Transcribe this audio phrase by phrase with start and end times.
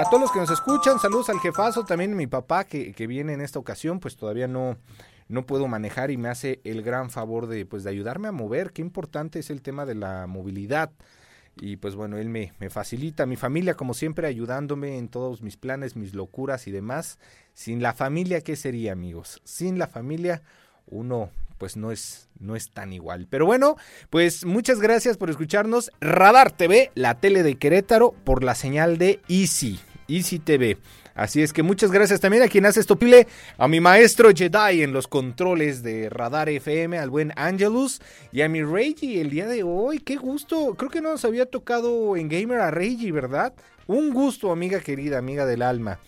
[0.00, 3.42] Para todos los que nos escuchan, saludos al jefazo, también mi papá que, viene en
[3.42, 4.78] esta ocasión, pues todavía no,
[5.28, 8.72] no puedo manejar y me hace el gran favor de, pues, de ayudarme a mover.
[8.72, 10.90] Qué importante es el tema de la movilidad.
[11.60, 15.58] Y pues bueno, él me, me facilita, mi familia como siempre ayudándome en todos mis
[15.58, 17.18] planes, mis locuras y demás.
[17.52, 19.42] Sin la familia, ¿qué sería amigos?
[19.44, 20.40] Sin la familia,
[20.86, 23.26] uno pues no es, no es tan igual.
[23.28, 23.76] Pero bueno,
[24.08, 25.92] pues muchas gracias por escucharnos.
[26.00, 29.78] Radar TV, la tele de Querétaro, por la señal de Easy,
[30.10, 30.76] Easy TV.
[31.14, 33.26] Así es que muchas gracias también a quien hace esto pile,
[33.58, 38.00] a mi maestro Jedi en los controles de Radar FM, al buen Angelus,
[38.32, 39.98] y a mi Reggie el día de hoy.
[39.98, 43.52] Qué gusto, creo que no nos había tocado en Gamer a Reggie, ¿verdad?
[43.86, 45.98] Un gusto, amiga querida, amiga del alma.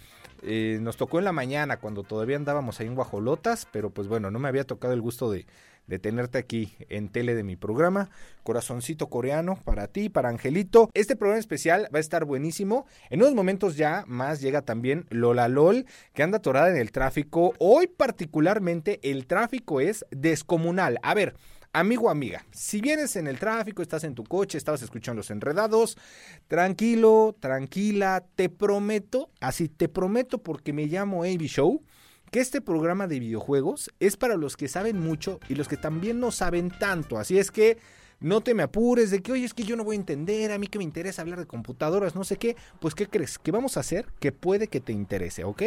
[0.45, 4.31] Eh, nos tocó en la mañana cuando todavía andábamos ahí en Guajolotas, pero pues bueno,
[4.31, 5.47] no me había tocado el gusto de,
[5.93, 8.09] de tenerte aquí en tele de mi programa.
[8.45, 10.89] Corazoncito coreano para ti, para Angelito.
[10.95, 12.87] Este programa especial va a estar buenísimo.
[13.11, 17.53] En unos momentos ya más llega también Lola LOL, que anda atorada en el tráfico.
[17.59, 20.99] Hoy particularmente el tráfico es descomunal.
[21.03, 21.35] A ver,
[21.75, 25.97] Amigo, amiga, si vienes en el tráfico, estás en tu coche, estabas escuchando los enredados,
[26.47, 31.83] tranquilo, tranquila, te prometo, así te prometo porque me llamo AB Show,
[32.33, 36.19] que este programa de videojuegos es para los que saben mucho y los que también
[36.19, 37.19] no saben tanto.
[37.19, 37.77] Así es que
[38.21, 40.57] no te me apures de que, oye, es que yo no voy a entender, a
[40.57, 42.57] mí que me interesa hablar de computadoras, no sé qué.
[42.81, 43.39] Pues, ¿qué crees?
[43.39, 45.63] Que vamos a hacer que puede que te interese, ¿ok?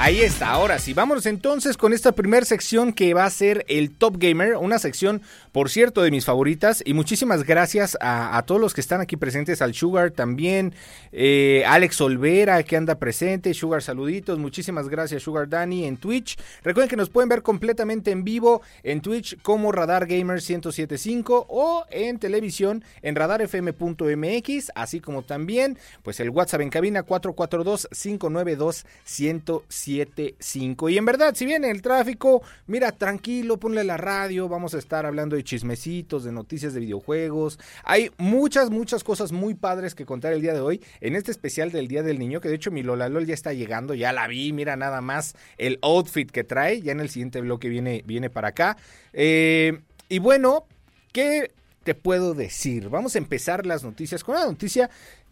[0.04, 3.92] Ahí está, ahora sí, vamos entonces con esta primera sección que va a ser el
[3.92, 6.82] Top Gamer, una sección, por cierto, de mis favoritas.
[6.84, 10.74] Y muchísimas gracias a, todos los que están aquí presentes, al Sugar también,
[11.12, 16.90] eh, Alex Olvera que anda presente, Sugar saluditos, muchísimas gracias Sugar Dani en Twitch, recuerden
[16.90, 22.18] que nos pueden ver completamente en vivo en Twitch como Radar Gamer 1075 o en
[22.18, 30.98] televisión en radarfm.mx, así como también pues el WhatsApp en cabina 442 592 107 y
[30.98, 35.36] en verdad, si viene el tráfico, mira, tranquilo, ponle la radio, vamos a estar hablando
[35.36, 37.60] de chismecitos, de noticias de videojuegos.
[37.84, 41.72] Hay muchas, muchas cosas muy padres que contar el día de hoy en este especial
[41.72, 44.28] del Día del Niño, que de hecho mi Lola LOL ya está llegando, ya la
[44.28, 48.30] vi, mira nada más el outfit que trae, ya en el siguiente bloque viene, viene
[48.30, 48.78] para acá.
[49.14, 50.66] Eh, y bueno,
[51.12, 51.52] ¿qué
[51.84, 52.90] te puedo decir?
[52.90, 54.90] Vamos a empezar las noticias con una noticia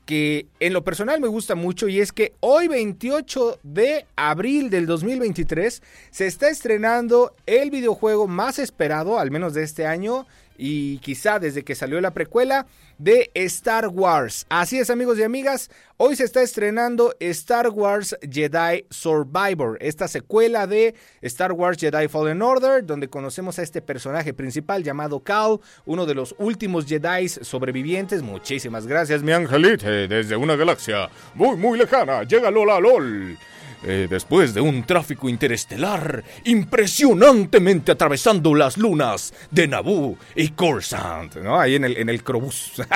[0.10, 4.88] que en lo personal me gusta mucho y es que hoy 28 de abril del
[4.88, 10.26] 2023 se está estrenando el videojuego más esperado, al menos de este año
[10.60, 12.68] y quizá desde que salió la precuela,
[12.98, 14.46] de Star Wars.
[14.50, 20.68] Así es amigos y amigas, hoy se está estrenando Star Wars Jedi Survivor, esta secuela
[20.68, 26.06] de Star Wars Jedi Fallen Order, donde conocemos a este personaje principal llamado Cal, uno
[26.06, 28.22] de los últimos Jedi sobrevivientes.
[28.22, 33.38] Muchísimas gracias mi angelite, desde una galaxia muy muy lejana, llega Lola LOL.
[33.82, 41.58] Eh, después de un tráfico interestelar impresionantemente atravesando las lunas de Naboo y Coruscant, ¿no?
[41.58, 42.74] Ahí en el, en el Crobus.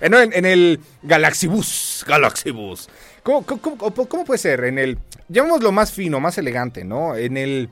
[0.00, 2.04] Eh, en, el Galaxibus.
[2.08, 2.88] Galaxibus.
[3.22, 4.64] ¿Cómo, cómo, puede ser?
[4.64, 4.98] En el.
[5.28, 7.14] Llamémoslo más fino, más elegante, ¿no?
[7.14, 7.70] En el.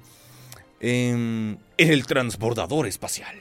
[0.80, 3.36] En, el transbordador espacial.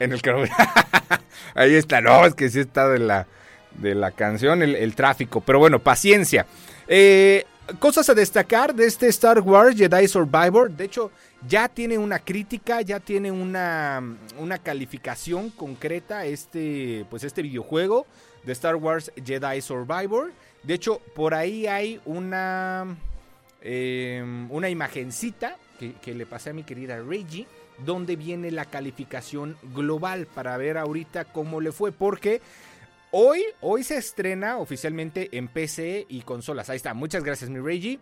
[0.00, 0.20] En el
[1.54, 3.28] Ahí está, no, es que sí está de la,
[3.78, 5.40] de la canción, el tráfico.
[5.40, 6.46] Pero bueno, paciencia.
[6.88, 7.44] Eh,
[7.78, 10.70] cosas a destacar de este Star Wars Jedi Survivor.
[10.70, 11.10] De hecho,
[11.46, 14.02] ya tiene una crítica, ya tiene una,
[14.38, 18.06] una calificación concreta este, pues este videojuego
[18.44, 20.32] de Star Wars Jedi Survivor.
[20.62, 22.96] De hecho, por ahí hay una,
[23.60, 27.46] em, una imagencita que, que, le pasé a mi querida Reggie,
[27.84, 31.90] donde viene la calificación global para ver ahorita cómo le fue.
[31.90, 32.40] Porque
[33.14, 36.70] Hoy, hoy se estrena oficialmente en PC y consolas.
[36.70, 36.94] Ahí está.
[36.94, 37.98] Muchas gracias, mi Reggie.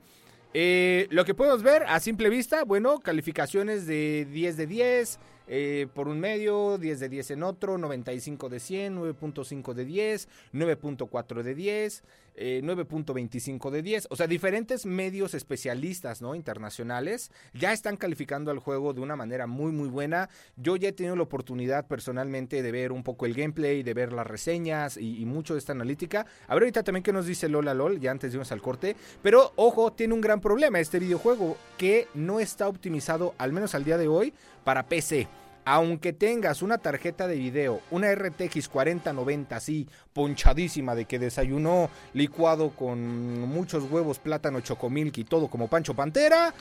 [0.55, 5.19] Eh, lo que podemos ver a simple vista, bueno, calificaciones de 10 de 10,
[5.53, 10.29] eh, por un medio, 10 de 10 en otro, 95 de 100, 9.5 de 10,
[10.53, 12.05] 9.4 de 10,
[12.37, 14.07] 9.25 eh, de 10.
[14.11, 16.37] O sea, diferentes medios especialistas, ¿no?
[16.37, 20.31] Internacionales ya están calificando al juego de una manera muy, muy buena.
[20.55, 24.13] Yo ya he tenido la oportunidad personalmente de ver un poco el gameplay, de ver
[24.13, 26.27] las reseñas y, mucho de esta analítica.
[26.47, 28.95] A ver ahorita también que nos dice Lola LOL, ya antes de irnos al corte.
[29.21, 33.83] Pero ojo, tiene un gran problema este videojuego que no está optimizado, al menos al
[33.83, 34.33] día de hoy,
[34.65, 35.29] para PC
[35.65, 42.71] aunque tengas una tarjeta de video, una RTX 4090 así, ponchadísima de que desayunó licuado
[42.71, 46.55] con muchos huevos, plátano, chocomilk y todo como Pancho Pantera,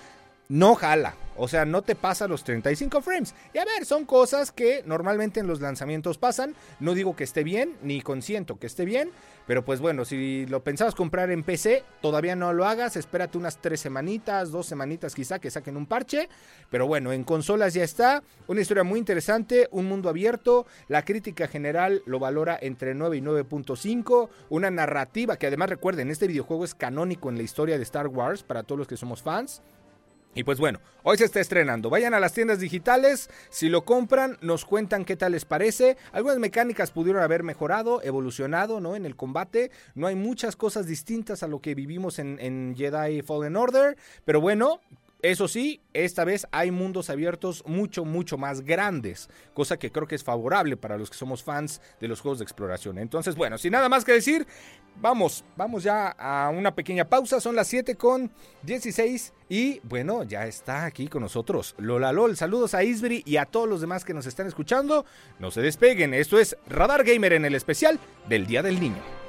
[0.50, 1.16] no jala.
[1.42, 3.34] O sea, no te pasa los 35 frames.
[3.54, 6.54] Y a ver, son cosas que normalmente en los lanzamientos pasan.
[6.82, 9.12] No digo que esté bien, ni consiento que esté bien.
[9.48, 12.98] Pero pues bueno, si lo pensabas comprar en PC, todavía no lo hagas.
[12.98, 16.28] Espérate unas tres semanitas, dos semanitas quizá que saquen un parche.
[16.70, 18.22] Pero bueno, en consolas ya está.
[18.48, 20.66] Una historia muy interesante, un mundo abierto.
[20.90, 24.28] La crítica general lo valora entre 9 y 9.5.
[24.50, 28.44] Una narrativa que además recuerden, este videojuego es canónico en la historia de Star Wars
[28.44, 29.62] para todos los que somos fans.
[30.36, 31.90] Y pues bueno, hoy se está estrenando.
[31.90, 35.98] Vayan a las tiendas digitales, si lo compran, nos cuentan qué tal les parece.
[36.12, 38.96] Algunas mecánicas pudieron haber mejorado, evolucionado, ¿no?
[38.96, 39.72] En el combate.
[39.96, 43.98] No hay muchas cosas distintas a lo que vivimos en, en Jedi Fallen Order.
[44.24, 44.82] Pero bueno,
[45.22, 50.16] eso sí, esta vez hay mundos abiertos mucho, mucho más grandes, cosa que creo que
[50.16, 52.98] es favorable para los que somos fans de los juegos de exploración.
[52.98, 54.48] Entonces, bueno, sin nada más que decir,
[55.02, 58.32] vamos, vamos ya a una pequeña pausa, son las 7 con
[58.64, 62.38] 16 y bueno, ya está aquí con nosotros Lola LOL.
[62.38, 65.06] Saludos a Isbury y a todos los demás que nos están escuchando.
[65.38, 68.00] No se despeguen, esto es Radar Gamer en el especial
[68.30, 69.29] del Día del Niño.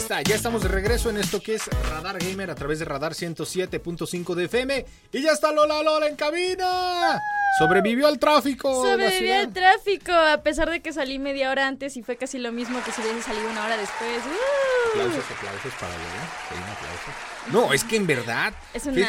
[0.00, 3.12] Está, ya estamos de regreso en esto que es Radar Gamer a través de Radar
[3.12, 4.86] 107.5 de FM.
[5.12, 7.20] Y ya está Lola Lola en cabina.
[7.58, 8.82] Sobrevivió al tráfico.
[8.82, 12.50] Sobrevivió al tráfico, a pesar de que salí media hora antes y fue casi lo
[12.50, 14.22] mismo que si hubiese salido una hora después.
[14.24, 14.90] ¡Uh!
[14.90, 16.22] Aplausos, aplausos para Lola.
[16.56, 17.10] un aplauso.
[17.52, 18.54] No, es que en verdad.
[18.72, 19.00] Es una,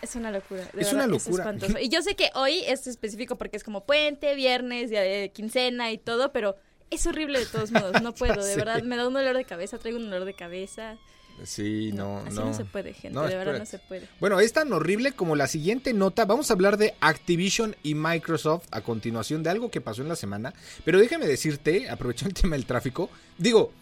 [0.00, 0.62] es una locura.
[0.78, 1.54] es una locura.
[1.80, 5.90] y yo sé que hoy es específico porque es como puente, viernes, día de quincena
[5.90, 6.56] y todo, pero
[6.90, 9.78] es horrible de todos modos, no puedo, de verdad, me da un dolor de cabeza,
[9.78, 10.96] traigo un dolor de cabeza.
[11.44, 12.28] Sí, no, no.
[12.28, 14.06] Así no, se puede, gente, de verdad no se puede.
[14.18, 16.26] Bueno, es tan horrible como la siguiente nota.
[16.26, 20.16] Vamos a hablar de Activision y Microsoft a continuación de algo que pasó en la
[20.16, 20.52] semana.
[20.84, 23.72] Pero déjame decirte, aprovechando el tema del tráfico, digo,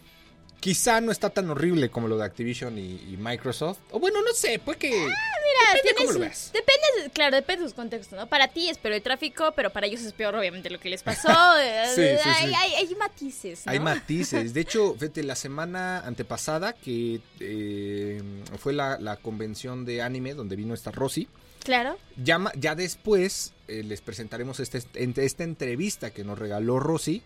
[0.59, 3.79] quizá no está tan horrible como lo de Activision y, Microsoft.
[3.91, 4.89] O bueno, no sé, pues que...
[4.89, 8.27] Ah, mira, tienes, depende, claro, depende de sus contextos, ¿no?
[8.27, 11.03] Para ti es peor el tráfico, pero para ellos es peor obviamente lo que les
[11.03, 11.29] pasó.
[11.95, 13.71] sí, sí, hay, hay, matices, ¿no?
[13.71, 14.53] Hay matices.
[14.53, 18.21] De hecho, fíjate, la semana antepasada que eh,
[18.57, 21.27] fue la, la, convención de anime donde vino esta Rosy,
[21.63, 21.97] Claro.
[22.15, 27.21] Ya, ya después eh, les presentaremos este, esta entrevista que nos regaló Rosy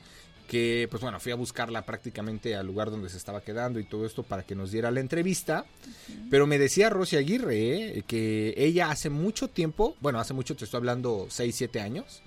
[0.47, 4.05] que pues bueno, fui a buscarla prácticamente al lugar donde se estaba quedando y todo
[4.05, 5.65] esto para que nos diera la entrevista,
[6.29, 10.65] pero me decía Rosy Aguirre eh, que ella hace mucho tiempo, bueno, hace mucho, te
[10.65, 12.21] estoy hablando 6, 7 años,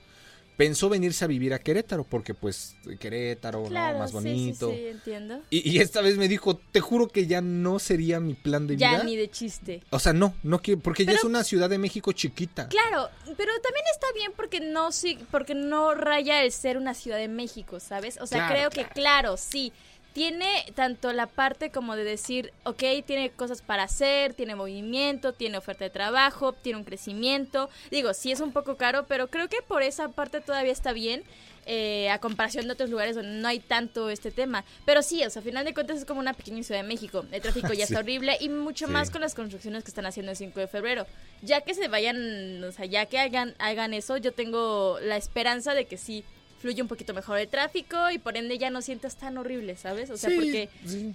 [0.56, 3.70] pensó venirse a vivir a Querétaro porque pues Querétaro, ¿no?
[3.70, 4.70] Más bonito.
[4.70, 5.40] Sí, sí, entiendo.
[5.50, 8.92] Y, esta vez me dijo, te juro que ya no sería mi plan de vida.
[8.92, 9.82] Ya ni de chiste.
[9.90, 12.68] O sea, no, no quiero, porque ya es una ciudad de México chiquita.
[12.68, 17.18] Claro, pero también está bien porque no sí, porque no raya el ser una ciudad
[17.18, 18.18] de México, ¿sabes?
[18.20, 19.72] O sea, creo que claro, sí
[20.16, 25.58] tiene tanto la parte como de decir, ok, tiene cosas para hacer, tiene movimiento, tiene
[25.58, 27.68] oferta de trabajo, tiene un crecimiento.
[27.90, 31.22] Digo, sí es un poco caro, pero creo que por esa parte todavía está bien.
[31.66, 34.64] Eh, a comparación de otros lugares donde no hay tanto este tema.
[34.86, 37.26] Pero sí, o sea, a final de cuentas es como una pequeña ciudad de México.
[37.30, 40.38] El tráfico ya está horrible y mucho más con las construcciones que están haciendo el
[40.38, 41.06] 5 de febrero.
[41.42, 45.74] Ya que se vayan, o sea, ya que hagan, hagan eso, yo tengo la esperanza
[45.74, 46.24] de que sí
[46.60, 50.10] fluye un poquito mejor el tráfico y por ende ya no sientas tan horrible, ¿sabes?
[50.10, 50.68] O sea, porque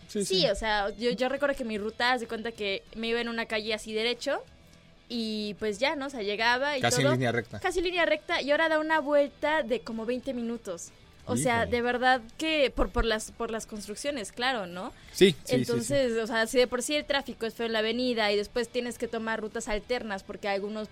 [0.07, 3.29] sí, o sea, yo, yo recuerdo que mi ruta, de cuenta que me iba en
[3.29, 4.43] una calle así derecho
[5.09, 6.07] y pues ya, ¿no?
[6.07, 7.59] O sea, llegaba y Casi en línea recta.
[7.59, 10.91] Casi línea recta y ahora da una vuelta de como 20 minutos.
[11.25, 14.91] O sea, de verdad que por, por las por las construcciones, claro, ¿no?
[15.13, 17.79] Sí, sí Entonces, o sea, si de por sí el tráfico es feo en la
[17.79, 20.89] avenida y después tienes que tomar rutas alternas porque algunos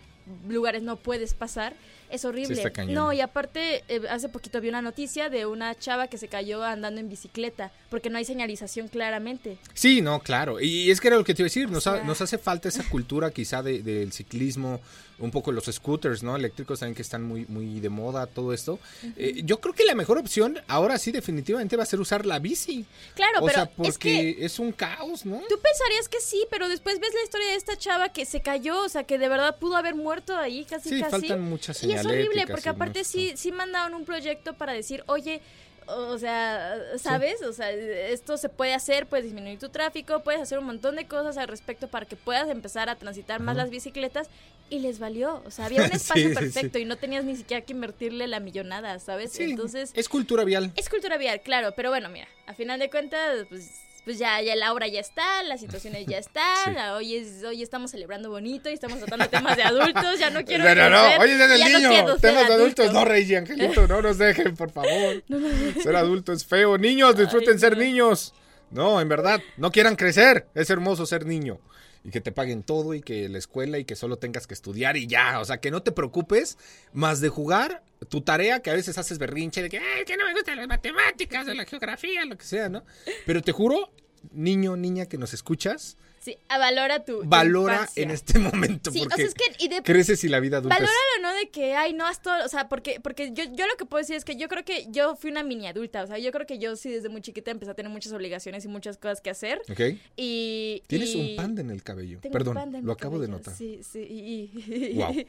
[0.48, 1.74] lugares no puedes pasar,
[2.10, 2.72] es horrible.
[2.88, 6.64] no, y aparte, eh, hace poquito vi una noticia de una chava que se cayó
[6.64, 9.58] andando en bicicleta porque no hay señalización claramente.
[9.74, 10.60] Sí, no, claro.
[10.60, 12.84] Y es que era lo que te iba a decir, nos, nos hace falta esa
[12.90, 14.80] cultura quizá del ciclismo,
[15.20, 16.36] un poco los scooters, ¿no?
[16.36, 18.80] Eléctricos también que están muy, muy de moda, todo esto.
[19.18, 22.40] Eh, yo creo que la mejor opción ahora sí definitivamente va a ser usar la
[22.40, 22.86] bici.
[23.16, 25.42] Claro, o pero sea, porque es, un caos, ¿no?
[25.50, 28.84] Tú pensarías que sí, pero después ves la historia de esta chava que se cayó,
[28.84, 31.12] o sea, que de verdad pudo haber muerto ahí casi sí, casi.
[31.12, 35.42] faltan muchas señales es horrible, porque aparte sí, sí mandaron un proyecto para decir, oye,
[35.88, 37.42] o sea, ¿sabes?
[37.42, 41.08] O sea, esto se puede hacer, puedes disminuir tu tráfico, puedes hacer un montón de
[41.08, 44.30] cosas al respecto para que puedas empezar a transitar más las bicicletas
[44.70, 47.74] y les valió, o sea, había un espacio perfecto y no tenías ni siquiera que
[47.74, 49.40] invertirle la millonada, ¿sabes?
[49.40, 49.92] Entonces...
[49.96, 50.72] Es cultura vial.
[50.76, 54.56] Es cultura vial, claro, pero bueno, mira, a final de cuentas, pues pues ya, ya
[54.56, 58.74] la hora ya está, las situaciones ya están, hoy es, hoy estamos celebrando bonito y
[58.74, 62.48] estamos tratando temas de adultos, ya no quiero No, no, hoy es del niño, temas
[62.48, 65.24] de adultos, no Rey y Angelito, no nos dejen, por favor.
[65.84, 68.34] Ser adulto es feo, niños, disfruten ser niños.
[68.72, 71.60] No, en verdad, no quieran crecer, es hermoso ser niño
[72.04, 74.98] y que te paguen todo y que la escuela y que solo tengas que estudiar
[74.98, 76.58] y ya, o sea, que no te preocupes
[76.94, 79.80] más de jugar tu tarea que a veces haces berrinche de que,
[80.18, 82.84] no me gustan las matemáticas, o la geografía, lo que sea, ¿no?
[83.26, 83.92] Pero te juro,
[84.32, 87.22] niño, niña que nos escuchas, Sí, valora tu.
[87.24, 88.92] Valora en este momento.
[88.92, 89.44] porque o sea, es que.
[89.60, 90.76] Y de, creces y la vida adulta.
[90.76, 91.34] Valóralo, ¿no?
[91.34, 92.46] De que, ay, no haz todo.
[92.46, 94.88] O sea, porque, porque yo, yo lo que puedo decir es que yo creo que
[94.90, 96.04] yo fui una mini adulta.
[96.04, 98.66] O sea, yo creo que yo sí desde muy chiquita empecé a tener muchas obligaciones
[98.66, 99.62] y muchas cosas que hacer.
[99.70, 99.98] Ok.
[100.18, 100.84] Y.
[100.88, 102.20] Tienes un panda en el cabello.
[102.22, 103.56] Perdón, lo acabo de notar.
[103.56, 104.00] Sí, sí.
[104.00, 105.16] Y, wow.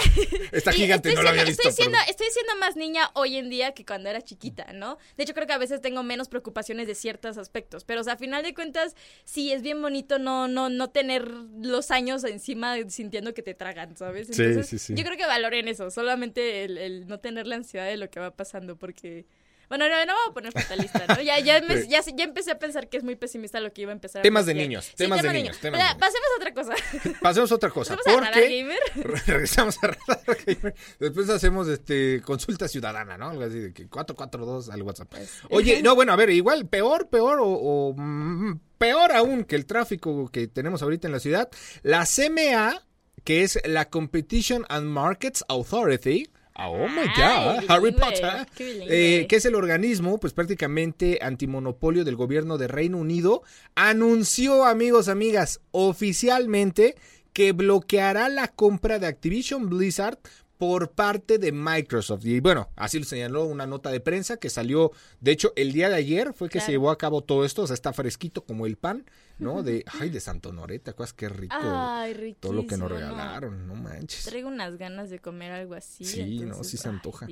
[0.52, 1.68] Está gigante, no lo había visto.
[1.68, 4.98] Estoy siendo, estoy siendo más niña hoy en día que cuando era chiquita, ¿no?
[5.16, 7.84] De hecho, creo que a veces tengo menos preocupaciones de ciertos aspectos.
[7.84, 11.28] Pero, o sea, a final de cuentas, sí es bien bonito no, no, no tener
[11.28, 14.30] los años encima sintiendo que te tragan, ¿sabes?
[14.30, 14.94] Entonces, sí, sí, sí.
[14.94, 18.30] Yo creo que valoren eso, solamente el, no tener la ansiedad de lo que va
[18.30, 19.26] pasando, porque...
[19.70, 21.22] Bueno, no, no voy a poner fatalista, ¿no?
[21.22, 24.20] Ya, ya, ya, empecé a pensar que es muy pesimista lo que iba a empezar.
[24.20, 25.58] Temas de niños, temas, de niños.
[25.60, 26.74] Temas pasemos a otra cosa.
[27.20, 27.96] Pasemos a otra cosa.
[27.96, 28.80] ¿Pasemos a Gamer?
[29.26, 30.74] Regresamos a Radar Gamer.
[30.98, 33.28] Después hacemos este consulta ciudadana, ¿no?
[33.28, 35.08] Algo así de que 442 al WhatsApp.
[35.08, 39.66] Pues, Oye, no, bueno, a ver, igual, peor, peor o, mm, peor aún que el
[39.66, 41.48] tráfico que tenemos ahorita en la ciudad,
[41.82, 42.82] la CMA,
[43.22, 46.28] que es la Competition and Markets Authority,
[46.62, 52.58] Oh my God, Harry Potter, eh, que es el organismo, pues prácticamente antimonopolio del gobierno
[52.58, 53.42] de Reino Unido,
[53.74, 56.96] anunció, amigos, amigas, oficialmente
[57.32, 60.18] que bloqueará la compra de Activision Blizzard
[60.58, 62.26] por parte de Microsoft.
[62.26, 65.88] Y bueno, así lo señaló una nota de prensa que salió, de hecho, el día
[65.88, 68.66] de ayer fue que se llevó a cabo todo esto, o sea, está fresquito como
[68.66, 69.06] el pan,
[69.40, 69.62] ¿no?
[69.62, 71.54] De, ay, de Santo Noreta, ¿cuál qué rico?
[71.58, 74.24] Ay, Todo lo que nos regalaron, no, manches.
[74.24, 76.04] Traigo unas ganas de comer algo así.
[76.04, 77.26] Sí, no, sí se antoja.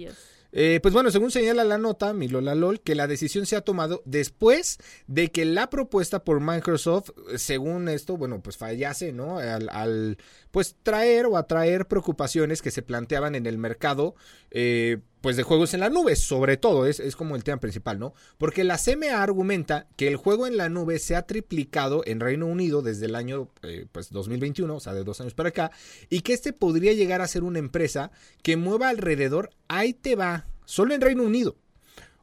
[0.50, 4.02] Eh, pues bueno, según señala la nota, Milola LOL, que la decisión se ha tomado
[4.06, 9.38] después de que la propuesta por Microsoft, según esto, bueno, pues fallase, ¿no?
[9.38, 10.16] Al,
[10.50, 14.14] pues traer o atraer preocupaciones que se planteaban en el mercado,
[14.50, 17.98] eh, pues de juegos en la nube, sobre todo, es, es, como el tema principal,
[17.98, 18.14] ¿no?
[18.38, 22.46] Porque la CMA argumenta que el juego en la nube se ha triplicado en Reino
[22.46, 25.70] Unido desde el año eh, pues 2021, o sea, de dos años para acá,
[26.08, 30.46] y que este podría llegar a ser una empresa que mueva alrededor, ahí te va,
[30.64, 31.56] solo en Reino Unido,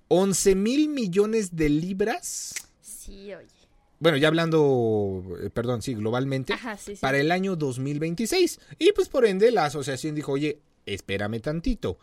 [0.07, 2.53] 11 mil millones de libras.
[2.81, 3.47] Sí, oye.
[3.99, 6.53] Bueno, ya hablando, eh, perdón, sí, globalmente,
[6.99, 8.59] para el año 2026.
[8.77, 11.97] Y pues por ende la asociación dijo, oye, espérame tantito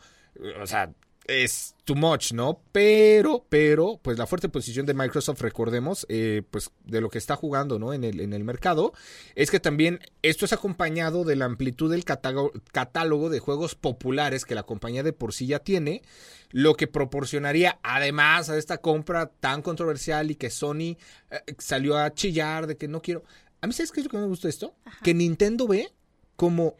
[0.60, 0.92] o sea,
[1.26, 2.60] es too much, ¿no?
[2.72, 7.36] Pero, pero, pues la fuerte posición de Microsoft, recordemos, eh, pues de lo que está
[7.36, 7.92] jugando, ¿no?
[7.92, 8.92] En el, en el mercado,
[9.34, 14.54] es que también esto es acompañado de la amplitud del catálogo, de juegos populares que
[14.54, 16.02] la compañía de por sí ya tiene,
[16.50, 20.96] lo que proporcionaría, además a esta compra tan controversial y que Sony
[21.30, 23.24] eh, salió a chillar de que no quiero.
[23.60, 24.74] A mí, ¿sabes qué es lo que me gusta esto?
[25.02, 25.92] Que Nintendo ve
[26.34, 26.74] como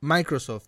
[0.00, 0.66] Microsoft,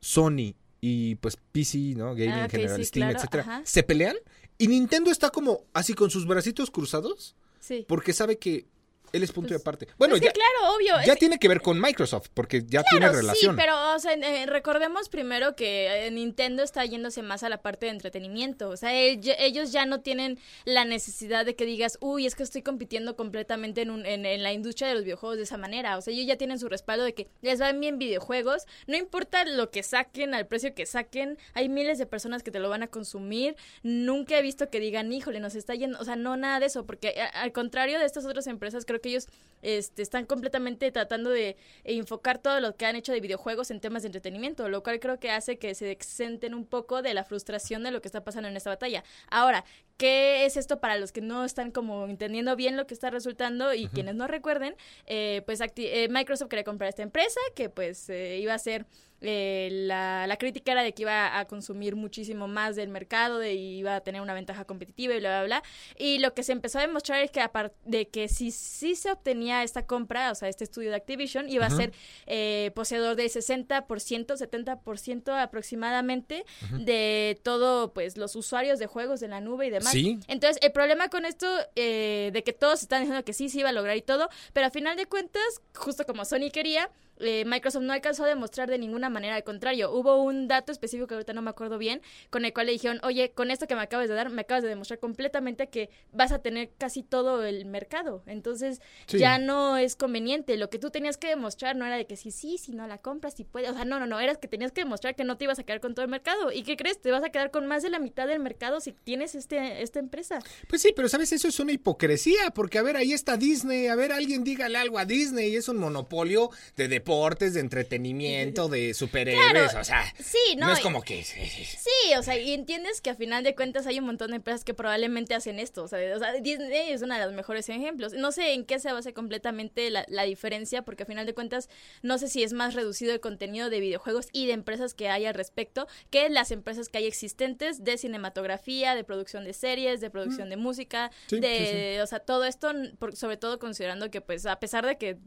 [0.00, 2.14] Sony y pues PC, ¿no?
[2.14, 4.16] Gaming en ah, general, Steam, etcétera, se pelean
[4.58, 7.34] y Nintendo está como así con sus bracitos cruzados.
[7.60, 7.84] Sí.
[7.86, 8.66] Porque sabe que
[9.12, 9.88] él es punto de pues, aparte.
[9.98, 10.94] Bueno, ya, claro, obvio.
[11.04, 13.54] Ya tiene que ver con Microsoft, porque ya tiene relación.
[13.54, 17.62] Sí, pero o sea, eh, recordemos primero que eh, Nintendo está yéndose más a la
[17.62, 18.68] parte de entretenimiento.
[18.68, 22.62] O sea, ellos ya no tienen la necesidad de que digas, uy, es que estoy
[22.62, 25.98] compitiendo completamente en, un, en, la industria de los videojuegos de esa manera.
[25.98, 28.66] O sea, ellos ya tienen su respaldo de que les van bien videojuegos.
[28.86, 32.60] No importa lo que saquen, al precio que saquen, hay miles de personas que te
[32.60, 33.56] lo van a consumir.
[33.82, 35.98] Nunca he visto que digan, híjole, nos está yendo.
[35.98, 39.10] O sea, no nada de eso, porque al contrario de estas otras empresas, creo que
[39.10, 39.28] ellos
[39.62, 44.02] este, están completamente tratando de enfocar todo lo que han hecho de videojuegos en temas
[44.02, 47.82] de entretenimiento, lo cual creo que hace que se exenten un poco de la frustración
[47.82, 49.04] de lo que está pasando en esta batalla.
[49.30, 49.64] Ahora,
[49.96, 53.74] ¿qué es esto para los que no están como entendiendo bien lo que está resultando
[53.74, 54.74] y quienes no recuerden?
[55.06, 58.86] Eh, pues eh, Microsoft quería comprar esta empresa que pues eh, iba a ser
[59.20, 63.54] eh, la, la, crítica era de que iba a consumir muchísimo más del mercado, de
[63.54, 65.62] iba a tener una ventaja competitiva y bla, bla, bla.
[65.98, 69.10] Y lo que se empezó a demostrar es que aparte de que si sí se
[69.10, 71.92] obtenía esta compra, o sea, este estudio de Activision, iba a ser
[72.26, 76.44] eh, poseedor del 60%, 70% aproximadamente
[76.78, 79.94] de todo, pues, los usuarios de juegos de la nube y demás.
[80.28, 81.46] Entonces, el problema con esto,
[81.76, 84.66] eh, de que todos están diciendo que sí, se iba a lograr y todo, pero
[84.66, 85.42] a final de cuentas,
[85.74, 86.90] justo como Sony quería,
[87.20, 91.06] eh, Microsoft no alcanzó a demostrar de ninguna manera, al contrario, hubo un dato específico
[91.06, 93.74] que ahorita no me acuerdo bien, con el cual le dijeron, oye, con esto que
[93.74, 97.44] me acabas de dar, me acabas de demostrar completamente que vas a tener casi todo
[97.44, 101.96] el mercado, entonces ya no es conveniente, lo que tú tenías que demostrar no era
[101.96, 104.20] de que sí, sí, si no la compras, si puedes, o sea, no, no, no,
[104.20, 106.52] era que tenías que demostrar que no te ibas a quedar con todo el mercado,
[106.52, 107.00] ¿y qué crees?
[107.00, 109.98] Te vas a quedar con más de la mitad del mercado si tienes este, esta
[109.98, 110.38] empresa.
[110.68, 113.94] Pues sí, pero sabes, eso es una hipocresía, porque a ver, ahí está Disney, a
[113.94, 118.94] ver, alguien dígale algo a Disney, es un monopolio de deportes deportes, de entretenimiento, de
[118.94, 121.24] superhéroes, o sea, sí, no, es como que...
[121.24, 124.62] Sí, o sea, y entiendes que a final de cuentas hay un montón de empresas
[124.64, 125.98] que probablemente hacen esto, o sea,
[126.40, 128.12] Disney es uno de los mejores ejemplos.
[128.12, 131.68] No sé en qué se basa completamente la, la diferencia, porque a final de cuentas
[132.02, 135.26] no sé si es más reducido el contenido de videojuegos y de empresas que hay
[135.26, 140.10] al respecto que las empresas que hay existentes de cinematografía, de producción de series, de
[140.10, 140.50] producción mm.
[140.50, 142.72] de música, de, o sea, todo esto,
[143.14, 145.18] sobre todo considerando que pues a pesar de que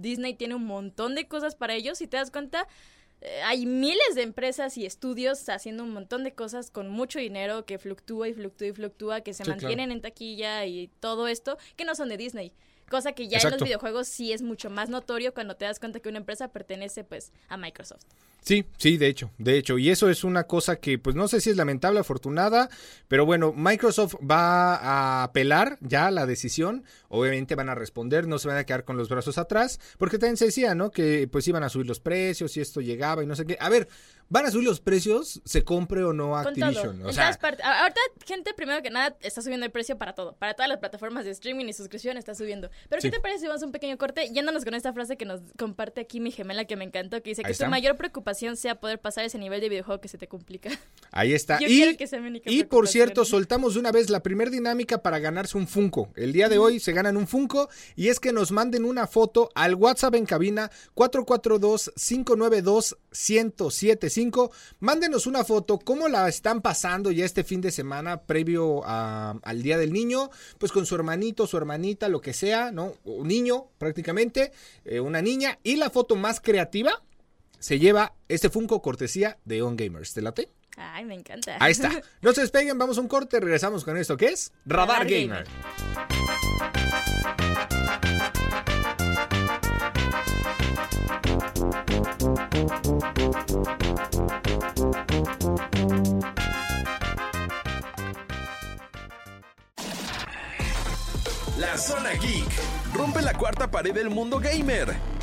[0.00, 2.68] Disney tiene un montón de cosas para ellos, si te das cuenta,
[3.22, 7.64] eh, hay miles de empresas y estudios haciendo un montón de cosas con mucho dinero
[7.64, 11.84] que fluctúa y fluctúa y fluctúa, que se mantienen en taquilla y todo esto, que
[11.84, 12.52] no son de Disney.
[12.88, 16.00] Cosa que ya en los videojuegos sí es mucho más notorio cuando te das cuenta
[16.00, 18.02] que una empresa pertenece pues a Microsoft.
[18.42, 21.40] Sí, sí, de hecho, de hecho, y eso es una cosa que pues no sé
[21.40, 22.70] si es lamentable, afortunada,
[23.06, 28.48] pero bueno, Microsoft va a apelar ya la decisión, obviamente van a responder, no se
[28.48, 30.90] van a quedar con los brazos atrás, porque también se decía, ¿no?
[30.90, 33.58] Que pues iban a subir los precios y esto llegaba y no sé qué.
[33.60, 33.88] A ver,
[34.30, 37.04] van a subir los precios, se compre o no Activision.
[37.04, 40.34] O sea, Ahorita, gente, primero que nada, está subiendo el precio para todo.
[40.36, 42.70] Para todas las plataformas de streaming y suscripción está subiendo.
[42.88, 44.30] Pero ¿qué te parece si vamos a un pequeño corte?
[44.32, 47.42] Yéndonos con esta frase que nos comparte aquí mi gemela que me encantó, que dice
[47.42, 50.70] que su mayor preocupación sea poder pasar ese nivel de videojuego que se te complica.
[51.12, 51.58] Ahí está.
[51.60, 51.96] y,
[52.46, 56.10] y por cierto, soltamos de una vez la primer dinámica para ganarse un Funko.
[56.14, 59.50] El día de hoy se ganan un Funko y es que nos manden una foto
[59.54, 67.24] al WhatsApp en cabina 442 592 1075 Mándenos una foto, cómo la están pasando ya
[67.24, 72.08] este fin de semana previo al Día del Niño, pues con su hermanito, su hermanita,
[72.08, 72.94] lo que sea, ¿no?
[73.04, 74.52] Un niño prácticamente,
[74.84, 75.58] eh, una niña.
[75.62, 77.02] Y la foto más creativa
[77.60, 80.12] se lleva este Funko cortesía de On Gamers.
[80.14, 80.50] ¿Te late?
[80.76, 81.56] Ay, me encanta.
[81.60, 81.90] Ahí está.
[82.22, 85.46] No se despeguen, vamos a un corte, regresamos con esto que es Radar Gamer.
[101.58, 102.48] La zona geek
[102.94, 105.19] rompe la cuarta pared del mundo gamer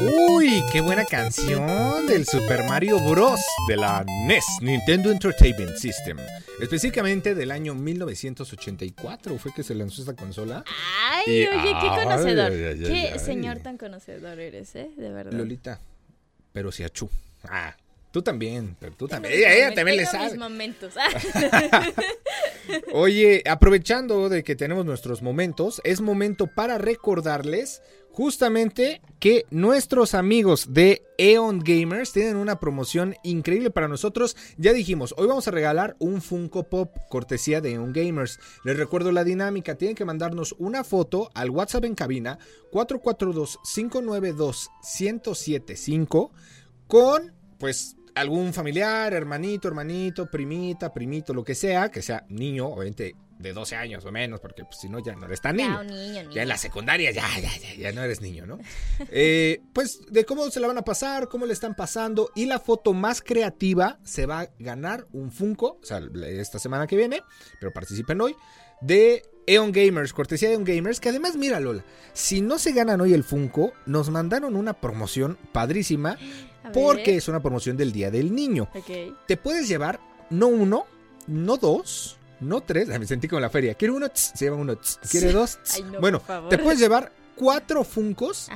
[0.00, 3.40] Uy, qué buena canción del Super Mario Bros.
[3.66, 6.16] de la NES, Nintendo Entertainment System.
[6.60, 10.62] Específicamente del año 1984 fue que se lanzó esta consola.
[11.10, 12.52] Ay, oye, qué conocedor.
[12.52, 14.88] qué señor tan conocedor eres, ¿eh?
[14.96, 15.32] De verdad.
[15.32, 15.80] Lolita,
[16.52, 17.10] pero si achú.
[17.42, 17.74] Ah,
[18.18, 19.32] Tú también, pero tú también.
[19.32, 20.30] Ella, también le sabe.
[20.30, 20.92] Mis momentos.
[22.92, 30.74] Oye, aprovechando de que tenemos nuestros momentos, es momento para recordarles justamente que nuestros amigos
[30.74, 34.36] de Eon Gamers tienen una promoción increíble para nosotros.
[34.56, 38.40] Ya dijimos, hoy vamos a regalar un Funko Pop cortesía de Eon Gamers.
[38.64, 42.40] Les recuerdo la dinámica, tienen que mandarnos una foto al WhatsApp en cabina
[42.72, 46.32] 442 592 1075
[46.88, 53.14] con pues algún familiar, hermanito, hermanito, primita, primito, lo que sea, que sea niño, obviamente
[53.38, 55.82] de 12 años o menos, porque pues, si no ya no eres tan niño.
[56.32, 58.58] Ya, en la secundaria ya, ya, ya, ya no eres niño, ¿no?
[59.10, 62.58] Eh, pues de cómo se la van a pasar, cómo le están pasando y la
[62.58, 67.22] foto más creativa se va a ganar un Funko, o sea, esta semana que viene,
[67.60, 68.34] pero participen hoy,
[68.80, 73.00] de Eon Gamers, cortesía de Eon Gamers, que además, mira Lola, si no se ganan
[73.00, 76.18] hoy el Funko, nos mandaron una promoción padrísima
[76.72, 78.68] porque es una promoción del Día del Niño.
[79.26, 80.00] Te puedes llevar
[80.30, 80.86] no uno,
[81.26, 82.88] no dos, no tres.
[82.88, 83.74] Me sentí como en la feria.
[83.74, 84.78] Quiere uno, se lleva uno.
[85.10, 85.58] Quiere dos.
[86.00, 88.48] bueno, te puedes llevar cuatro Funcos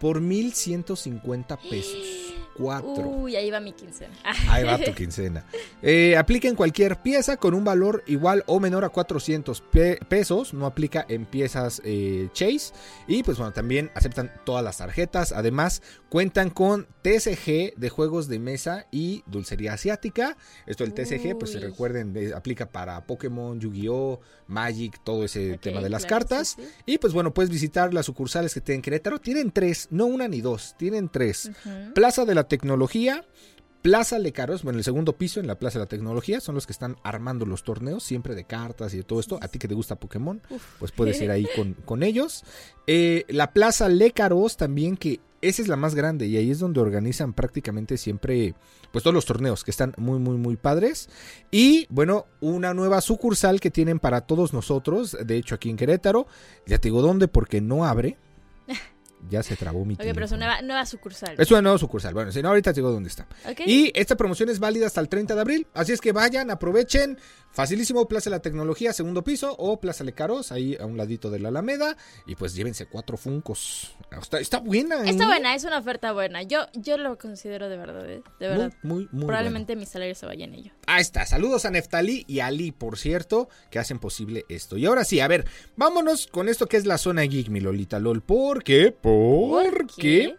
[0.00, 2.34] por 1150 pesos.
[2.58, 3.08] Cuatro.
[3.08, 4.12] Uy, ahí va mi quincena.
[4.50, 5.44] Ahí va tu quincena.
[5.80, 9.62] Eh, aplica en cualquier pieza con un valor igual o menor a 400
[10.08, 10.52] pesos.
[10.52, 12.72] No aplica en piezas eh, Chase.
[13.06, 15.32] Y pues bueno, también aceptan todas las tarjetas.
[15.32, 20.36] Además, cuentan con TCG de juegos de mesa y dulcería asiática.
[20.66, 25.90] Esto el TCG, pues se recuerden, aplica para Pokémon, Yu-Gi-Oh, Magic, todo ese tema de
[25.90, 26.56] las cartas.
[26.86, 29.20] Y pues bueno, puedes visitar las sucursales que tienen Querétaro.
[29.20, 31.50] Tienen tres, no una ni dos, tienen tres.
[31.94, 33.24] Plaza de la Tecnología,
[33.82, 36.72] Plaza Lecaros, bueno, el segundo piso en la Plaza de la Tecnología, son los que
[36.72, 39.38] están armando los torneos, siempre de cartas y de todo esto.
[39.40, 40.42] A ti que te gusta Pokémon,
[40.78, 41.46] pues puedes ir ahí
[41.84, 42.44] con, ellos.
[42.86, 46.80] Eh, la Plaza Lecaros también, que esa es la más grande y ahí es donde
[46.80, 48.54] organizan prácticamente siempre,
[48.90, 51.08] pues todos los torneos que están muy, muy, muy padres.
[51.52, 56.26] Y bueno, una nueva sucursal que tienen para todos nosotros, de hecho aquí en Querétaro,
[56.66, 58.18] ya te digo dónde, porque no abre.
[59.28, 61.34] Ya se trabó mi Ok, pero es una nueva, sucursal.
[61.38, 62.14] Es una nueva sucursal.
[62.14, 63.26] Bueno, si no, ahorita digo dónde está.
[63.66, 65.66] Y esta promoción es válida hasta el 30 de abril.
[65.74, 67.18] Así es que vayan, aprovechen.
[67.58, 71.40] Facilísimo, Plaza de la Tecnología, segundo piso, o Plaza Lecaros, ahí a un ladito de
[71.40, 71.96] la Alameda.
[72.24, 73.96] Y pues llévense cuatro funcos.
[74.38, 75.10] Está, buena, ¿eh?
[75.10, 76.44] Está buena, es una oferta buena.
[76.44, 78.22] Yo, yo lo considero de verdad, ¿eh?
[78.38, 78.72] De verdad.
[78.84, 80.70] Muy, muy, Probablemente mi salario se vaya en ello.
[80.86, 81.26] Ahí está.
[81.26, 84.76] Saludos a Neftalí y a Ali, por cierto, que hacen posible esto.
[84.76, 85.44] Y ahora sí, a ver,
[85.74, 88.22] vámonos con esto que es la zona geek, mi Lolita LOL.
[88.22, 88.92] ¿Por qué?
[88.92, 90.36] Porque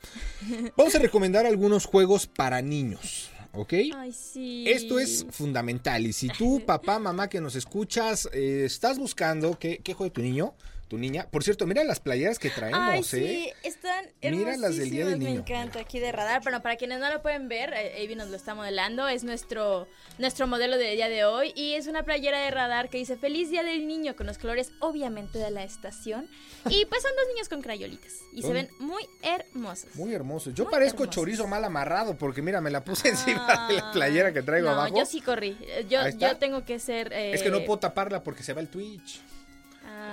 [0.77, 3.29] vamos a recomendar algunos juegos para niños.
[3.53, 3.73] ¿Ok?
[3.95, 4.65] Ay, sí.
[4.67, 6.05] Esto es fundamental.
[6.05, 10.21] Y si tú, papá, mamá que nos escuchas, eh, estás buscando qué, qué juega tu
[10.21, 10.53] niño,
[10.89, 11.27] tu niña.
[11.29, 13.53] Por cierto, mira las playeras que traemos, Ay, sí, ¿eh?
[13.63, 15.31] están Mira las del Día del Niño.
[15.31, 16.41] Me encanta aquí de radar.
[16.43, 19.07] Pero para quienes no lo pueden ver, eh, Avi nos lo está modelando.
[19.07, 21.53] Es nuestro, nuestro modelo del día de hoy.
[21.55, 24.71] Y es una playera de radar que dice Feliz Día del Niño con los colores,
[24.79, 26.27] obviamente, de la estación.
[26.69, 28.13] Y pues son dos niños con crayolitas.
[28.33, 29.95] Y se ven muy hermosos.
[29.95, 30.55] Muy hermosos.
[30.55, 34.41] Yo parezco chorizo mal amarrado porque mira, me la puse encima de la playera que
[34.41, 34.97] traigo abajo.
[34.97, 35.55] Yo sí corrí.
[35.87, 37.13] Yo, yo tengo que ser.
[37.13, 39.21] Es que no eh, puedo taparla porque se va el Twitch.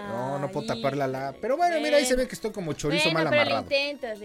[0.09, 1.35] No, no puedo taparla la.
[1.41, 3.67] Pero bueno, mira, ahí se ve que estoy como chorizo mal amarrado.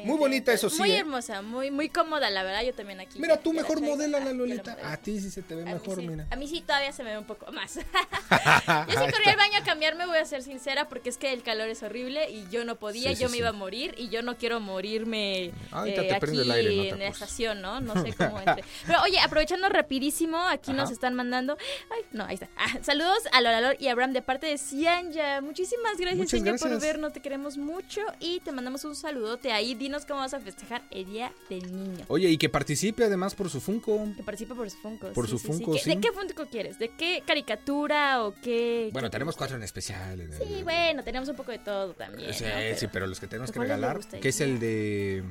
[0.03, 0.77] muy bonita, eso sí.
[0.77, 0.99] Muy ¿eh?
[0.99, 2.63] hermosa, muy, muy cómoda, la verdad.
[2.63, 3.19] Yo también aquí.
[3.19, 4.77] Mira, tú mejor modela la Lolita.
[4.83, 6.27] A ti sí se te ve mejor, mira.
[6.29, 7.75] A mí sí todavía se me ve un poco más.
[7.75, 7.85] yo sí
[9.11, 11.83] corrí al baño a cambiarme, voy a ser sincera, porque es que el calor es
[11.83, 15.45] horrible y yo no podía, yo me iba a morir y yo no quiero morirme
[15.45, 17.81] eh, aquí en la estación, ¿no?
[17.81, 18.63] No sé cómo entre.
[18.85, 21.57] Pero oye, aprovechando rapidísimo, aquí nos están mandando.
[21.89, 22.49] Ay, no, ahí está.
[22.57, 25.41] Ah, saludos a Loralor y a Abraham de parte de Cianya.
[25.41, 27.13] Muchísimas Muchísimas gracias, señor, por vernos.
[27.13, 29.75] Te queremos mucho y te mandamos un saludote ahí.
[29.75, 32.03] Dinos cómo vas a festejar el Día del Niño.
[32.07, 34.07] Oye, y que participe además por su Funko.
[34.17, 35.13] Que participe por su Funko.
[35.13, 36.79] Por su Funko, ¿De qué Funko quieres?
[36.79, 38.89] ¿De qué caricatura o qué?
[38.91, 40.31] Bueno, tenemos cuatro en especial.
[40.35, 42.33] Sí, bueno, tenemos un poco de todo también.
[42.33, 42.45] Sí,
[42.77, 45.23] sí, pero los que tenemos que regalar, que es el de...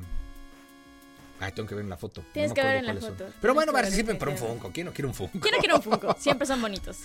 [1.41, 2.23] Ay, tengo que ver en la foto.
[2.33, 3.25] Tienes que ver en la foto.
[3.41, 4.71] Pero bueno, participen por un Funko.
[4.71, 5.39] ¿Quién no quiere un Funko?
[5.39, 6.15] ¿Quién no quiere un Funko?
[6.19, 6.97] Siempre son bonitos.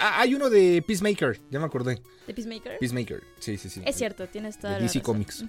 [0.00, 2.00] Ah, hay uno de Peacemaker, ya me acordé.
[2.28, 2.78] ¿De Peacemaker?
[2.78, 3.82] Peacemaker, sí, sí, sí.
[3.84, 5.44] Es cierto, tienes toda de DC Comics.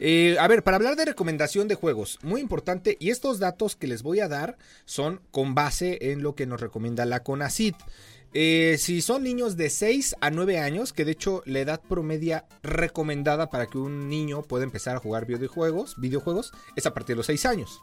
[0.00, 3.86] Eh, a ver, para hablar de recomendación de juegos, muy importante, y estos datos que
[3.86, 7.74] les voy a dar son con base en lo que nos recomienda la CONACID.
[8.36, 12.46] Eh, si son niños de 6 a 9 años, que de hecho la edad promedia
[12.64, 17.18] recomendada para que un niño pueda empezar a jugar videojuegos, videojuegos es a partir de
[17.18, 17.80] los 6 años.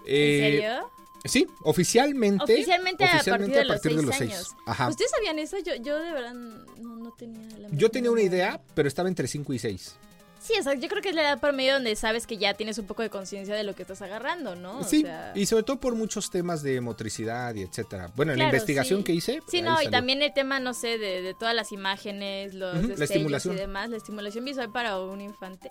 [0.00, 0.90] ¿En eh, serio?
[1.24, 2.42] Sí, oficialmente.
[2.42, 4.50] Oficialmente, a partir de, los, 6 años.
[4.90, 5.58] ¿Ustedes sabían eso?
[5.58, 9.28] Yo, yo de verdad no, no tenía la Yo tenía una idea, pero estaba entre
[9.28, 9.96] 5 y 6.
[10.44, 12.76] Sí, o yo creo que es la edad por medio donde sabes que ya tienes
[12.76, 14.84] un poco de conciencia de lo que estás agarrando, ¿no?
[14.84, 15.02] sí,
[15.34, 18.10] y sobre todo por muchos temas de motricidad y etcétera.
[18.14, 19.40] Bueno, en la investigación que hice.
[19.48, 23.54] Sí, no, y también el tema, no sé, de, todas las imágenes, los la estimulación.
[23.54, 25.70] y demás, la estimulación visual para un infante.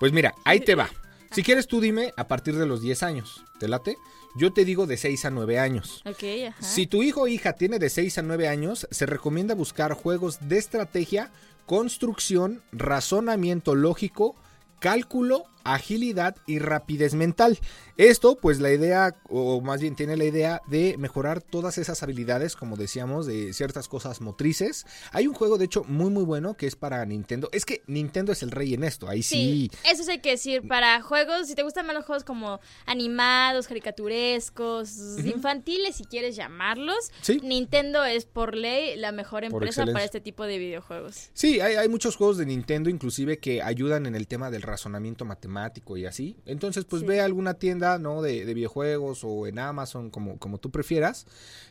[0.00, 0.90] Pues mira, ahí te va.
[1.30, 3.98] Si quieres tú dime a partir de los 10 años, ¿te late?
[4.34, 6.02] Yo te digo de 6 a 9 años.
[6.06, 6.62] Ok, ajá.
[6.62, 10.38] Si tu hijo o hija tiene de 6 a 9 años, se recomienda buscar juegos
[10.48, 11.30] de estrategia,
[11.68, 14.34] construcción, razonamiento lógico,
[14.80, 17.58] cálculo, agilidad y rapidez mental.
[17.96, 22.54] Esto, pues la idea, o más bien tiene la idea de mejorar todas esas habilidades,
[22.54, 24.86] como decíamos, de ciertas cosas motrices.
[25.12, 27.48] Hay un juego, de hecho, muy muy bueno que es para Nintendo.
[27.52, 29.70] Es que Nintendo es el rey en esto, ahí sí.
[29.84, 33.66] Eso sí hay que decir, para juegos, si te gustan más los juegos como animados,
[33.66, 37.10] caricaturescos, infantiles, si quieres llamarlos,
[37.42, 41.30] Nintendo es por ley la mejor empresa para este tipo de videojuegos.
[41.32, 45.24] Sí, hay, hay muchos juegos de Nintendo inclusive que ayudan en el tema del razonamiento
[45.24, 45.57] matemático
[45.96, 46.36] y así.
[46.46, 48.22] Entonces, pues ve a alguna tienda ¿no?
[48.22, 51.26] De, videojuegos o en Amazon, como, como tú prefieras,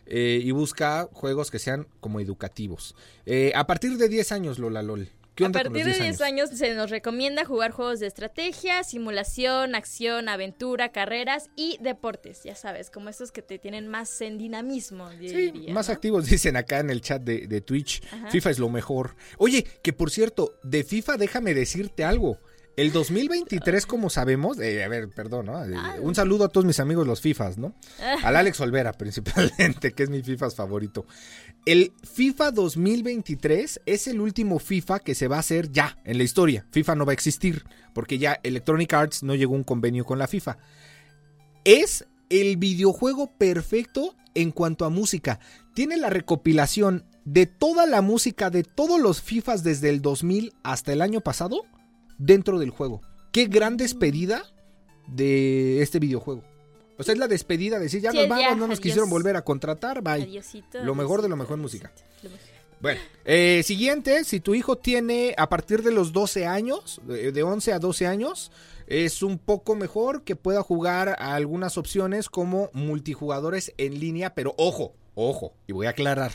[0.05, 2.95] eh, y busca juegos que sean como educativos.
[3.25, 5.09] Eh, a partir de 10 años, Lola LOL.
[5.43, 6.49] a partir de 10 años?
[6.49, 12.89] se nos recomienda jugar juegos de estrategia, simulación, acción, aventura, carreras y deportes, ya sabes,
[12.89, 15.09] como estos que te tienen más en dinamismo.
[15.19, 18.01] Sí, más activos, dicen acá en el chat de, Twitch.
[18.29, 19.15] FIFA es lo mejor.
[19.37, 22.39] Oye, que por cierto, de FIFA déjame decirte algo.
[22.77, 25.65] El 2023, como sabemos, eh, a ver, perdón, ¿no?
[25.65, 27.73] Eh, un saludo a todos mis amigos los FIFAs, ¿no?
[28.23, 31.07] Al Alex Olvera principalmente, que es mi FIFAs favorito.
[31.65, 36.23] El FIFA 2023 es el último FIFA que se va a hacer ya en la
[36.23, 36.67] historia.
[36.69, 40.19] FIFA no va a existir, porque ya Electronic Arts no llegó a un convenio con
[40.19, 40.59] la FIFA.
[41.63, 45.39] Es el videojuego perfecto en cuanto a música.
[45.73, 50.93] Tiene la recopilación de toda la música de todos los FIFAs desde el 2000 hasta
[50.93, 51.63] el año pasado
[52.17, 53.01] dentro del juego.
[53.31, 54.43] Qué gran despedida
[55.07, 56.43] de este videojuego.
[56.97, 59.43] O sea, es la despedida de decir, ya nos vamos, no nos quisieron volver a
[59.43, 60.41] contratar, bye.
[60.83, 61.91] lo mejor de lo mejor en música.
[62.79, 67.73] Bueno, eh, siguiente, si tu hijo tiene a partir de los 12 años, de 11
[67.73, 68.51] a 12 años,
[68.87, 74.53] es un poco mejor que pueda jugar a algunas opciones como multijugadores en línea, pero
[74.57, 76.31] ojo, ojo, y voy a aclarar,